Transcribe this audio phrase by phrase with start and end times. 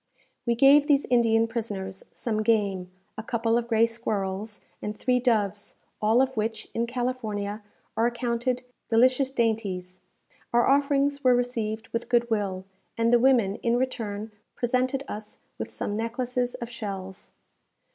[0.47, 5.75] We gave these Indian prisoners some game, a couple of gray squirrels, and three doves,
[6.01, 7.61] all of which, in California,
[7.95, 9.99] are accounted delicious dainties.
[10.53, 12.65] Our offerings were received with good will,
[12.97, 17.29] and the women, in return, presented us with some necklaces of shells.